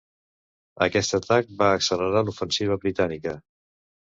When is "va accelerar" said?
1.59-2.25